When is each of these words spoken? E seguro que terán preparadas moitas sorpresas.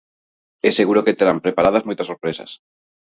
E 0.67 0.69
seguro 0.79 1.03
que 1.05 1.17
terán 1.19 1.43
preparadas 1.45 1.85
moitas 1.87 2.09
sorpresas. 2.11 2.51